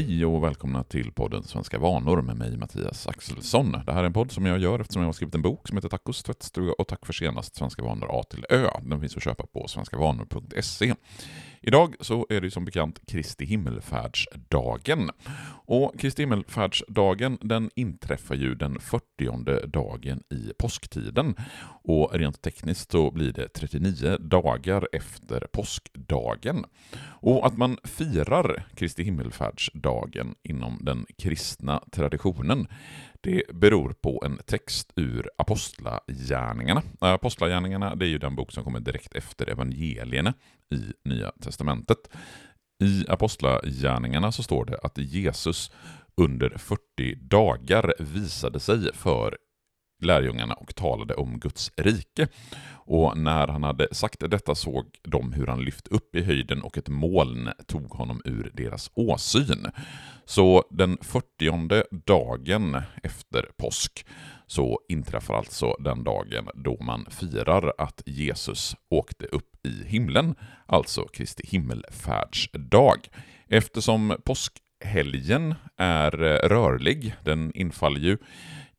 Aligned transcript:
Hej 0.00 0.24
och 0.24 0.44
välkomna 0.44 0.84
till 0.84 1.12
podden 1.12 1.42
Svenska 1.42 1.78
vanor 1.78 2.22
med 2.22 2.36
mig 2.36 2.56
Mattias 2.56 3.06
Axelsson. 3.06 3.72
Det 3.86 3.92
här 3.92 4.00
är 4.00 4.06
en 4.06 4.12
podd 4.12 4.32
som 4.32 4.46
jag 4.46 4.58
gör 4.58 4.80
eftersom 4.80 5.02
jag 5.02 5.08
har 5.08 5.12
skrivit 5.12 5.34
en 5.34 5.42
bok 5.42 5.68
som 5.68 5.76
heter 5.76 5.88
Tacos 5.88 6.22
tvättstuga 6.22 6.72
och 6.78 6.88
Tack 6.88 7.06
för 7.06 7.12
senast 7.12 7.56
Svenska 7.56 7.82
vanor 7.82 8.08
A 8.10 8.22
till 8.30 8.46
Ö. 8.48 8.68
Den 8.82 9.00
finns 9.00 9.16
att 9.16 9.22
köpa 9.22 9.46
på 9.46 9.68
svenskavanor.se. 9.68 10.94
Idag 11.62 11.94
så 12.00 12.26
är 12.28 12.40
det 12.40 12.50
som 12.50 12.64
bekant 12.64 13.00
Kristi 13.06 13.44
himmelfärdsdagen. 13.44 15.10
Och 15.66 16.00
Kristi 16.00 16.22
himmelfärdsdagen 16.22 17.38
den 17.40 17.70
inträffar 17.76 18.34
ju 18.34 18.54
den 18.54 18.80
40 18.80 19.66
dagen 19.66 20.22
i 20.30 20.52
påsktiden. 20.58 21.34
Och 21.84 22.14
rent 22.14 22.42
tekniskt 22.42 22.90
så 22.90 23.10
blir 23.10 23.32
det 23.32 23.48
39 23.48 24.16
dagar 24.20 24.88
efter 24.92 25.46
påskdagen. 25.52 26.64
Och 27.02 27.46
att 27.46 27.56
man 27.56 27.78
firar 27.84 28.66
Kristi 28.74 29.02
himmelfärdsdagen 29.02 30.34
inom 30.42 30.78
den 30.82 31.06
kristna 31.18 31.82
traditionen 31.92 32.66
det 33.22 33.42
beror 33.54 33.92
på 33.92 34.22
en 34.26 34.38
text 34.46 34.92
ur 34.96 35.30
Apostlagärningarna. 35.38 36.82
Äh, 37.02 37.08
Apostlagärningarna 37.08 37.94
det 37.94 38.06
är 38.06 38.08
ju 38.08 38.18
den 38.18 38.36
bok 38.36 38.52
som 38.52 38.64
kommer 38.64 38.80
direkt 38.80 39.14
efter 39.14 39.50
evangelierna 39.50 40.34
i 40.74 41.08
Nya 41.08 41.30
Testamentet. 41.30 41.98
I 42.82 43.04
Apostlagärningarna 43.08 44.32
så 44.32 44.42
står 44.42 44.64
det 44.64 44.78
att 44.82 44.98
Jesus 44.98 45.70
under 46.16 46.50
40 46.50 47.14
dagar 47.14 47.94
visade 47.98 48.60
sig 48.60 48.94
för 48.94 49.38
lärjungarna 50.02 50.54
och 50.54 50.74
talade 50.74 51.14
om 51.14 51.40
Guds 51.40 51.72
rike. 51.76 52.28
Och 52.72 53.18
när 53.18 53.48
han 53.48 53.62
hade 53.62 53.94
sagt 53.94 54.30
detta 54.30 54.54
såg 54.54 54.86
de 55.02 55.32
hur 55.32 55.46
han 55.46 55.64
lyft 55.64 55.88
upp 55.88 56.16
i 56.16 56.22
höjden 56.22 56.62
och 56.62 56.78
ett 56.78 56.88
moln 56.88 57.50
tog 57.66 57.90
honom 57.90 58.22
ur 58.24 58.50
deras 58.54 58.90
åsyn. 58.94 59.66
Så 60.24 60.64
den 60.70 60.98
40 61.00 62.04
dagen 62.06 62.82
efter 63.02 63.50
påsk 63.56 64.06
så 64.46 64.80
inträffar 64.88 65.34
alltså 65.34 65.76
den 65.78 66.04
dagen 66.04 66.48
då 66.54 66.76
man 66.80 67.06
firar 67.10 67.72
att 67.78 68.02
Jesus 68.06 68.76
åkte 68.90 69.26
upp 69.26 69.66
i 69.66 69.84
himlen, 69.84 70.34
alltså 70.66 71.02
Kristi 71.02 71.42
himmelfärdsdag. 71.46 73.08
Eftersom 73.48 74.16
påskhelgen 74.24 75.54
är 75.76 76.10
rörlig, 76.48 77.14
den 77.24 77.52
infaller 77.54 78.00
ju 78.00 78.18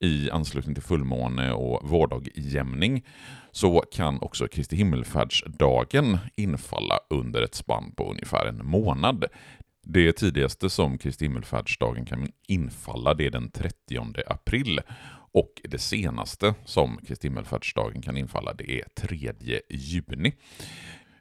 i 0.01 0.29
anslutning 0.31 0.75
till 0.75 0.83
fullmåne 0.83 1.51
och 1.51 1.89
vårdagjämning 1.89 3.05
så 3.51 3.83
kan 3.91 4.21
också 4.21 4.47
Kristi 4.47 4.75
himmelfärdsdagen 4.75 6.17
infalla 6.35 6.99
under 7.09 7.41
ett 7.41 7.55
spann 7.55 7.91
på 7.95 8.11
ungefär 8.11 8.45
en 8.45 8.65
månad. 8.65 9.25
Det 9.83 10.13
tidigaste 10.13 10.69
som 10.69 10.97
Kristi 10.97 11.25
himmelfärdsdagen 11.25 12.05
kan 12.05 12.31
infalla 12.47 13.13
det 13.13 13.25
är 13.25 13.31
den 13.31 13.51
30 13.51 13.75
april 14.27 14.79
och 15.33 15.61
det 15.63 15.79
senaste 15.79 16.53
som 16.65 16.97
Kristi 17.07 17.27
himmelfärdsdagen 17.27 18.01
kan 18.01 18.17
infalla 18.17 18.53
det 18.53 18.71
är 18.71 18.85
3 18.95 19.33
juni. 19.69 20.33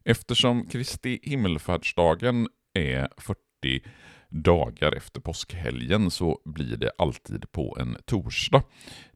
Eftersom 0.05 0.67
Kristi 0.67 1.20
himmelfärdsdagen 1.22 2.48
är 2.75 3.09
40 3.17 3.83
dagar 4.31 4.92
efter 4.92 5.20
påskhelgen 5.20 6.11
så 6.11 6.41
blir 6.45 6.77
det 6.77 6.91
alltid 6.98 7.53
på 7.53 7.77
en 7.81 7.97
torsdag. 8.05 8.62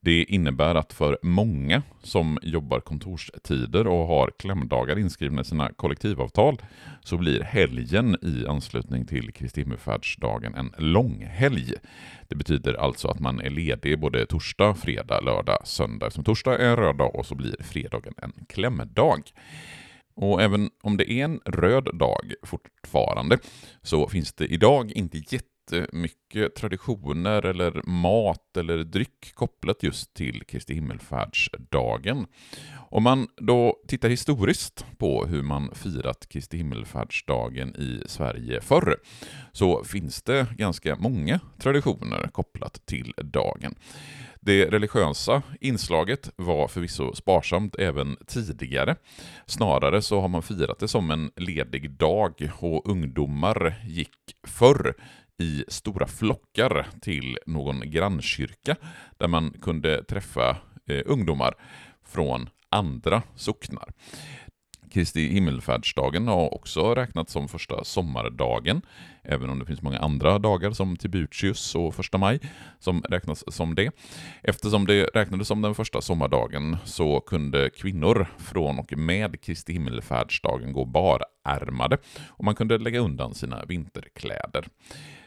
Det 0.01 0.25
innebär 0.25 0.75
att 0.75 0.93
för 0.93 1.19
många 1.23 1.83
som 2.03 2.39
jobbar 2.43 2.81
kontorstider 2.81 3.87
och 3.87 4.07
har 4.07 4.31
klämdagar 4.39 4.99
inskrivna 4.99 5.41
i 5.41 5.45
sina 5.45 5.73
kollektivavtal 5.73 6.63
så 7.03 7.17
blir 7.17 7.41
helgen 7.41 8.17
i 8.23 8.47
anslutning 8.47 9.07
till 9.07 9.33
Kristi 9.33 9.61
himmelsfärdsdagen 9.61 10.55
en 10.55 10.75
långhelg. 10.79 11.73
Det 12.29 12.35
betyder 12.35 12.75
alltså 12.75 13.09
att 13.09 13.21
man 13.21 13.41
är 13.41 13.51
ledig 13.51 14.01
både 14.01 14.27
torsdag, 14.27 14.75
fredag, 14.75 15.21
lördag, 15.21 15.59
söndag. 15.65 16.11
Som 16.11 16.25
torsdag 16.25 16.59
är 16.59 16.69
en 16.69 16.77
röd 16.77 16.97
dag 16.97 17.15
och 17.15 17.27
så 17.27 17.35
blir 17.35 17.57
fredagen 17.63 18.15
en 18.17 18.33
klämdag. 18.49 19.23
Och 20.17 20.43
även 20.43 20.71
om 20.83 20.97
det 20.97 21.13
är 21.13 21.25
en 21.25 21.41
röd 21.45 21.99
dag 21.99 22.35
fortfarande 22.43 23.39
så 23.83 24.09
finns 24.09 24.33
det 24.33 24.47
idag 24.47 24.93
inte 24.93 25.19
jättemycket 25.19 26.55
traditioner 26.55 27.47
eller 27.47 27.83
mat 27.89 28.57
eller 28.57 28.85
dryck 28.85 29.35
kopplat 29.35 29.83
just 29.83 30.15
till 30.15 30.45
Kristi 30.45 30.75
himmelfärdsdagen. 30.75 32.27
Om 32.91 33.03
man 33.03 33.29
då 33.37 33.77
tittar 33.89 34.09
historiskt 34.09 34.87
på 34.99 35.27
hur 35.27 35.43
man 35.43 35.71
firat 35.75 36.29
Kristi 36.29 36.57
himmelfärdsdagen 36.57 37.77
i 37.77 38.03
Sverige 38.07 38.61
förr 38.61 38.97
så 39.53 39.85
finns 39.85 40.23
det 40.23 40.47
ganska 40.57 40.97
många 40.97 41.41
traditioner 41.59 42.29
kopplat 42.33 42.87
till 42.87 43.15
dagen. 43.17 43.75
Det 44.47 44.67
religiösa 44.67 45.43
inslaget 45.61 46.31
var 46.37 46.69
förvisso 46.69 47.15
sparsamt 47.15 47.75
även 47.79 48.17
tidigare. 48.27 48.97
Snarare 49.47 50.03
så 50.03 50.21
har 50.21 50.29
man 50.29 50.43
firat 50.43 50.79
det 50.79 50.89
som 50.89 51.11
en 51.11 51.31
ledig 51.37 51.91
dag 51.91 52.51
och 52.61 52.91
ungdomar 52.91 53.75
gick 53.87 54.19
förr 54.47 54.95
i 55.39 55.65
stora 55.69 56.07
flockar 56.07 56.87
till 57.01 57.39
någon 57.47 57.91
grannkyrka 57.91 58.77
där 59.19 59.29
man 59.29 59.51
kunde 59.63 60.05
träffa 60.05 60.51
eh, 60.87 61.03
ungdomar 61.07 61.55
från 62.07 62.49
andra 62.69 63.23
socknar. 63.37 63.89
Kristi 64.95 65.29
himmelfärdsdagen 65.29 66.29
har 66.29 66.55
också 66.55 66.95
räknats 66.95 67.33
som 67.33 67.49
första 67.49 67.85
sommardagen, 67.85 68.83
även 69.23 69.51
om 69.51 69.59
det 69.59 69.67
finns 69.67 69.83
många 69.83 69.99
andra 69.99 70.39
dagar 70.39 70.71
som 70.71 70.97
Tibutius 70.97 71.75
och 71.75 71.95
första 71.95 72.19
maj 72.19 72.41
som 72.79 73.03
räknas 73.03 73.55
som 73.55 73.75
det. 73.75 73.91
Eftersom 74.43 74.87
det 74.87 75.05
räknades 75.05 75.49
som 75.49 75.63
den 75.63 75.75
första 75.75 76.01
sommardagen 76.01 76.77
så 76.85 77.21
kunde 77.21 77.71
kvinnor 77.71 78.27
från 78.39 78.79
och 78.79 78.99
med 78.99 79.41
Kristi 79.41 79.73
himmelfärdsdagen 79.73 80.73
gå 80.73 80.85
bar 80.85 81.23
ärmade 81.45 81.99
och 82.29 82.45
man 82.45 82.55
kunde 82.55 82.79
lägga 82.79 83.01
undan 83.01 83.35
sina 83.35 83.65
vinterkläder. 83.65 84.69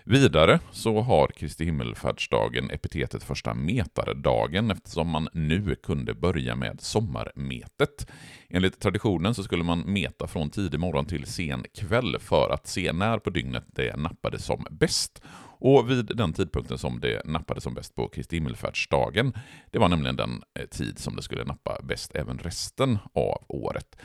Vidare 0.09 0.59
så 0.71 1.01
har 1.01 1.27
Kristi 1.27 1.65
himmelfärdsdagen 1.65 2.71
epitetet 2.71 3.23
första 3.23 3.53
metardagen 3.53 4.71
eftersom 4.71 5.09
man 5.09 5.27
nu 5.33 5.75
kunde 5.75 6.13
börja 6.13 6.55
med 6.55 6.81
sommarmetet. 6.81 8.07
Enligt 8.49 8.79
traditionen 8.79 9.35
så 9.35 9.43
skulle 9.43 9.63
man 9.63 9.93
meta 9.93 10.27
från 10.27 10.49
tidig 10.49 10.79
morgon 10.79 11.05
till 11.05 11.25
sen 11.25 11.65
kväll 11.73 12.15
för 12.19 12.49
att 12.49 12.67
se 12.67 12.93
när 12.93 13.19
på 13.19 13.29
dygnet 13.29 13.65
det 13.67 13.95
nappade 13.95 14.39
som 14.39 14.65
bäst. 14.71 15.21
Och 15.59 15.91
vid 15.91 16.05
den 16.05 16.33
tidpunkten 16.33 16.77
som 16.77 16.99
det 16.99 17.25
nappade 17.25 17.61
som 17.61 17.73
bäst 17.73 17.95
på 17.95 18.07
Kristi 18.07 18.35
himmelfärdsdagen, 18.35 19.33
det 19.71 19.79
var 19.79 19.89
nämligen 19.89 20.15
den 20.15 20.43
eh, 20.59 20.65
tid 20.65 20.99
som 20.99 21.15
det 21.15 21.21
skulle 21.21 21.43
nappa 21.43 21.79
bäst 21.83 22.15
även 22.15 22.37
resten 22.37 22.97
av 23.13 23.45
året. 23.47 23.95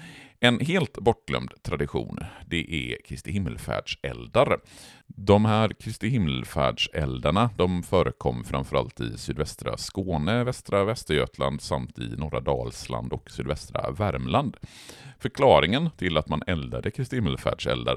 En 0.41 0.61
helt 0.61 0.99
bortglömd 0.99 1.51
tradition, 1.63 2.19
det 2.47 2.93
är 2.93 3.03
Kristi 3.05 3.33
himmelfärdseldar. 3.33 4.59
De 5.07 5.45
här 5.45 5.69
Kristi 5.69 6.09
himmelfärdseldarna 6.09 7.51
de 7.57 7.83
förekom 7.83 8.45
framförallt 8.45 9.01
i 9.01 9.19
sydvästra 9.19 9.77
Skåne, 9.77 10.45
västra 10.45 10.85
Västergötland 10.85 11.61
samt 11.61 11.99
i 11.99 12.17
norra 12.17 12.41
Dalsland 12.41 13.13
och 13.13 13.31
sydvästra 13.31 13.91
Värmland. 13.91 14.57
Förklaringen 15.19 15.91
till 15.97 16.17
att 16.17 16.29
man 16.29 16.43
eldade 16.47 16.91
Kristi 16.91 17.17
himmelfärdseldar 17.17 17.97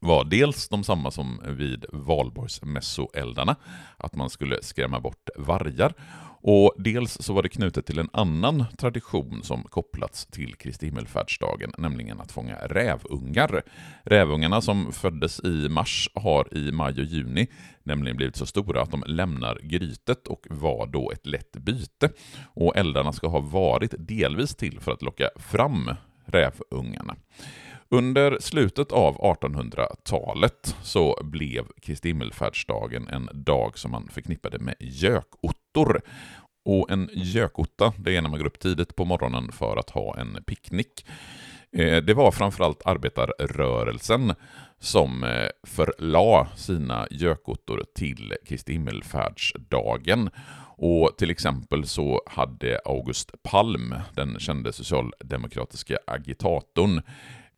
var 0.00 0.24
dels 0.24 0.68
de 0.68 0.84
samma 0.84 1.10
som 1.10 1.40
vid 1.46 1.84
valborgsmässoeldarna, 1.92 3.56
att 3.96 4.16
man 4.16 4.30
skulle 4.30 4.62
skrämma 4.62 5.00
bort 5.00 5.28
vargar, 5.36 5.94
och 6.40 6.74
dels 6.78 7.12
så 7.20 7.32
var 7.32 7.42
det 7.42 7.48
knutet 7.48 7.86
till 7.86 7.98
en 7.98 8.08
annan 8.12 8.64
tradition 8.78 9.42
som 9.42 9.62
kopplats 9.62 10.26
till 10.26 10.54
Kristi 10.54 10.86
himmelfärdsdagen, 10.86 11.72
nämligen 11.78 12.20
att 12.20 12.32
fånga 12.32 12.56
rävungar. 12.56 13.62
Rävungarna 14.02 14.60
som 14.60 14.92
föddes 14.92 15.40
i 15.44 15.68
mars 15.68 16.10
har 16.14 16.56
i 16.56 16.72
maj 16.72 17.00
och 17.00 17.04
juni 17.04 17.46
nämligen 17.82 18.16
blivit 18.16 18.36
så 18.36 18.46
stora 18.46 18.82
att 18.82 18.90
de 18.90 19.04
lämnar 19.06 19.58
grytet 19.62 20.26
och 20.26 20.46
var 20.50 20.86
då 20.86 21.10
ett 21.10 21.26
lätt 21.26 21.52
byte. 21.52 22.10
Och 22.54 22.76
eldarna 22.76 23.12
ska 23.12 23.28
ha 23.28 23.40
varit 23.40 23.94
delvis 23.98 24.56
till 24.56 24.80
för 24.80 24.92
att 24.92 25.02
locka 25.02 25.30
fram 25.36 25.90
rävungarna. 26.26 27.16
Under 27.90 28.38
slutet 28.40 28.92
av 28.92 29.16
1800-talet 29.16 30.76
så 30.82 31.20
blev 31.22 31.64
Kristi 31.82 32.08
himmelfärdsdagen 32.08 33.08
en 33.08 33.28
dag 33.32 33.78
som 33.78 33.90
man 33.90 34.08
förknippade 34.08 34.58
med 34.58 34.74
gökottor. 34.80 36.00
Och 36.64 36.90
en 36.90 37.10
gökotta, 37.12 37.92
det 37.98 38.16
är 38.16 38.22
när 38.22 38.28
man 38.28 38.38
går 38.38 38.46
upp 38.46 38.58
tidigt 38.58 38.96
på 38.96 39.04
morgonen 39.04 39.52
för 39.52 39.76
att 39.76 39.90
ha 39.90 40.16
en 40.16 40.38
picknick. 40.46 41.06
Eh, 41.72 41.96
det 41.96 42.14
var 42.14 42.30
framförallt 42.30 42.86
arbetarrörelsen 42.86 44.34
som 44.78 45.24
eh, 45.24 45.48
förlade 45.66 46.48
sina 46.56 47.06
gökottor 47.10 47.84
till 47.94 48.34
Kristi 48.46 48.72
himmelfärdsdagen. 48.72 50.30
Och 50.76 51.14
till 51.18 51.30
exempel 51.30 51.86
så 51.86 52.22
hade 52.26 52.80
August 52.84 53.42
Palm, 53.42 53.94
den 54.14 54.38
kände 54.38 54.72
socialdemokratiska 54.72 55.98
agitatorn, 56.06 57.02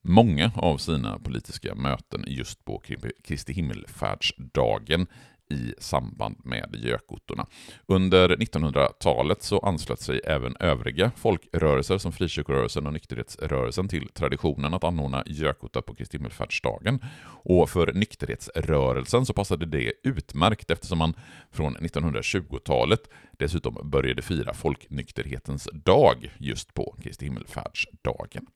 många 0.03 0.53
av 0.55 0.77
sina 0.77 1.19
politiska 1.19 1.75
möten 1.75 2.25
just 2.27 2.65
på 2.65 2.83
Kristi 3.25 3.53
himmelfärdsdagen 3.53 5.07
i 5.51 5.75
samband 5.79 6.37
med 6.45 6.77
gökottorna. 6.79 7.47
Under 7.87 8.29
1900-talet 8.29 9.43
så 9.43 9.59
anslöt 9.59 10.01
sig 10.01 10.21
även 10.25 10.57
övriga 10.61 11.11
folkrörelser 11.17 11.99
som 11.99 12.13
frikyrkorörelsen 12.13 12.87
och 12.87 12.93
nykterhetsrörelsen 12.93 13.89
till 13.89 14.09
traditionen 14.09 14.75
att 14.75 14.85
anordna 14.85 15.23
gökotta 15.27 15.83
på 15.83 15.95
Kristi 15.95 16.17
himmelfärdsdagen. 16.17 16.99
Och 17.45 17.71
för 17.71 17.93
nykterhetsrörelsen 17.93 19.27
så 19.27 19.33
passade 19.33 19.67
det 19.67 19.93
utmärkt 20.05 20.71
eftersom 20.71 20.99
man 20.99 21.15
från 21.51 21.77
1920-talet 21.77 23.01
dessutom 23.33 23.91
började 23.91 24.23
fira 24.23 24.55
folknykterhetens 24.55 25.69
dag 25.73 26.31
just 26.39 26.75
på 26.75 26.97
Kristi 27.03 27.25
himmelfärdsdagen. 27.25 28.47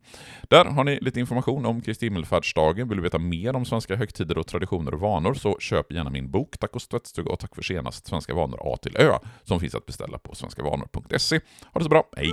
Där 0.42 0.64
har 0.64 0.84
ni 0.84 0.98
lite 1.00 1.20
information 1.20 1.66
om 1.66 1.80
Kristi 1.80 2.06
himmelfärdsdagen. 2.06 2.88
Vill 2.88 2.96
du 2.96 3.02
veta 3.02 3.18
mer 3.18 3.56
om 3.56 3.64
svenska 3.64 3.96
högtider 3.96 4.38
och 4.38 4.46
traditioner 4.46 4.94
och 4.94 5.00
vanor 5.00 5.34
så 5.34 5.58
köp 5.60 5.92
gärna 5.92 6.10
min 6.10 6.30
bok 6.30 6.58
Tack 6.58 6.76
Tacos 6.84 6.88
tvättstuga 6.88 7.32
och 7.32 7.38
tack 7.38 7.54
för 7.54 7.62
senast 7.62 8.06
Svenska 8.06 8.34
vanor 8.34 8.58
A 8.62 8.76
till 8.82 8.96
Ö 8.96 9.18
som 9.42 9.60
finns 9.60 9.74
att 9.74 9.86
beställa 9.86 10.18
på 10.18 10.34
svenskavanor.se. 10.34 11.40
Ha 11.72 11.78
det 11.78 11.84
så 11.84 11.90
bra, 11.90 12.08
hej! 12.16 12.32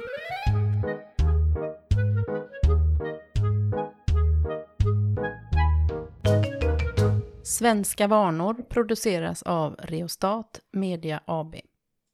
Svenska 7.44 8.08
vanor 8.08 8.54
produceras 8.70 9.44
av 9.44 9.76
Reostat 9.80 10.60
Media 10.72 11.22
AB. 11.26 11.56